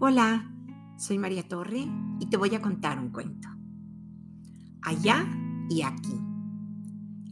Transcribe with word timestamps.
Hola, 0.00 0.48
soy 0.96 1.18
María 1.18 1.48
Torre 1.48 1.84
y 2.20 2.26
te 2.26 2.36
voy 2.36 2.54
a 2.54 2.62
contar 2.62 3.00
un 3.00 3.10
cuento. 3.10 3.48
Allá 4.80 5.26
y 5.68 5.82
aquí. 5.82 6.14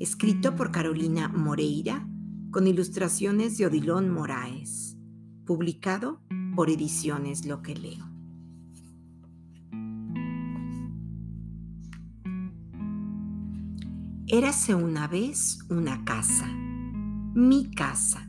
Escrito 0.00 0.56
por 0.56 0.72
Carolina 0.72 1.28
Moreira 1.28 2.08
con 2.50 2.66
ilustraciones 2.66 3.56
de 3.56 3.66
Odilón 3.66 4.10
Moraes. 4.10 4.96
Publicado 5.44 6.20
por 6.56 6.68
Ediciones 6.68 7.46
Lo 7.46 7.62
que 7.62 7.76
leo. 7.76 8.04
Érase 14.26 14.74
una 14.74 15.06
vez 15.06 15.60
una 15.70 16.04
casa, 16.04 16.48
mi 17.32 17.70
casa. 17.70 18.28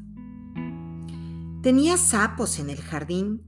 Tenía 1.64 1.98
sapos 1.98 2.60
en 2.60 2.70
el 2.70 2.78
jardín 2.78 3.47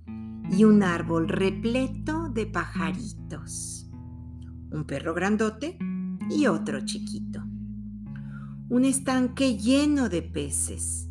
y 0.52 0.64
un 0.64 0.84
árbol 0.84 1.28
repleto 1.28 2.30
de 2.30 2.46
pajaritos. 2.46 3.90
Un 4.72 4.84
perro 4.86 5.14
grandote 5.14 5.78
y 6.30 6.48
otro 6.48 6.86
chiquito. 6.86 7.44
Un 8.70 8.86
estanque 8.86 9.58
lleno 9.58 10.10
de 10.10 10.22
peces 10.22 11.10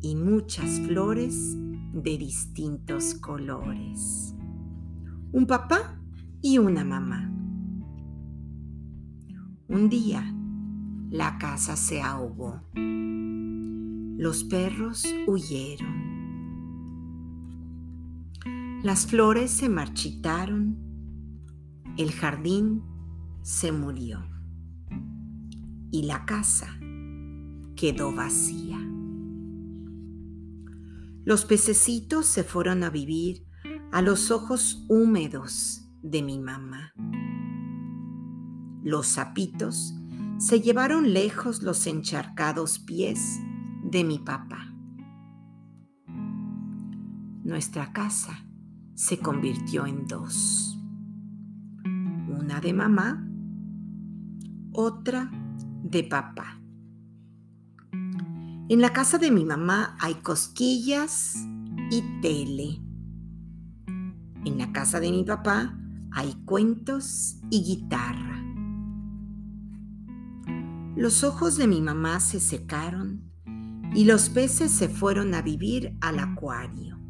y 0.00 0.14
muchas 0.16 0.80
flores 0.80 1.56
de 1.92 2.18
distintos 2.18 3.14
colores. 3.14 4.34
Un 5.32 5.46
papá 5.46 6.00
y 6.40 6.58
una 6.58 6.84
mamá. 6.84 7.28
Un 9.68 9.88
día, 9.88 10.34
la 11.10 11.38
casa 11.38 11.76
se 11.76 12.02
ahogó. 12.02 12.62
Los 12.74 14.44
perros 14.44 15.04
huyeron. 15.26 16.11
Las 18.82 19.06
flores 19.06 19.52
se 19.52 19.68
marchitaron, 19.68 20.76
el 21.96 22.10
jardín 22.10 22.82
se 23.42 23.70
murió 23.70 24.26
y 25.92 26.02
la 26.02 26.24
casa 26.24 26.66
quedó 27.76 28.12
vacía. 28.12 28.80
Los 31.24 31.44
pececitos 31.44 32.26
se 32.26 32.42
fueron 32.42 32.82
a 32.82 32.90
vivir 32.90 33.46
a 33.92 34.02
los 34.02 34.32
ojos 34.32 34.84
húmedos 34.88 35.88
de 36.02 36.22
mi 36.22 36.40
mamá. 36.40 36.92
Los 38.82 39.06
sapitos 39.06 39.94
se 40.38 40.60
llevaron 40.60 41.12
lejos 41.12 41.62
los 41.62 41.86
encharcados 41.86 42.80
pies 42.80 43.38
de 43.84 44.02
mi 44.02 44.18
papá. 44.18 44.74
Nuestra 47.44 47.92
casa 47.92 48.44
se 49.02 49.18
convirtió 49.18 49.84
en 49.84 50.06
dos. 50.06 50.78
Una 51.84 52.60
de 52.60 52.72
mamá, 52.72 53.28
otra 54.70 55.28
de 55.82 56.04
papá. 56.04 56.62
En 58.68 58.80
la 58.80 58.92
casa 58.92 59.18
de 59.18 59.32
mi 59.32 59.44
mamá 59.44 59.96
hay 60.00 60.14
cosquillas 60.14 61.34
y 61.90 62.20
tele. 62.20 62.80
En 64.44 64.58
la 64.58 64.70
casa 64.70 65.00
de 65.00 65.10
mi 65.10 65.24
papá 65.24 65.76
hay 66.12 66.34
cuentos 66.44 67.40
y 67.50 67.60
guitarra. 67.64 68.40
Los 70.94 71.24
ojos 71.24 71.56
de 71.56 71.66
mi 71.66 71.80
mamá 71.80 72.20
se 72.20 72.38
secaron 72.38 73.32
y 73.96 74.04
los 74.04 74.28
peces 74.28 74.70
se 74.70 74.88
fueron 74.88 75.34
a 75.34 75.42
vivir 75.42 75.96
al 76.00 76.20
acuario 76.20 77.01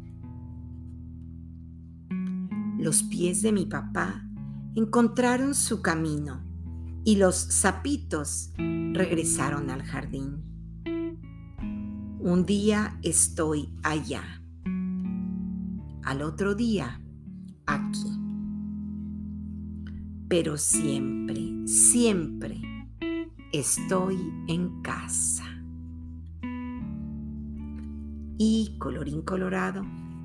los 2.83 3.01
pies 3.03 3.41
de 3.41 3.53
mi 3.53 3.65
papá 3.65 4.27
encontraron 4.75 5.55
su 5.55 5.81
camino 5.81 6.43
y 7.05 7.15
los 7.15 7.35
sapitos 7.35 8.51
regresaron 8.57 9.69
al 9.69 9.83
jardín. 9.83 10.43
Un 12.19 12.45
día 12.45 12.99
estoy 13.01 13.73
allá, 13.83 14.23
al 16.03 16.21
otro 16.23 16.55
día 16.55 17.01
aquí. 17.65 18.19
Pero 20.27 20.57
siempre, 20.57 21.65
siempre 21.65 22.61
estoy 23.53 24.17
en 24.49 24.81
casa. 24.81 25.45
Y 28.37 28.75
colorín 28.77 29.21
colorado, 29.21 29.85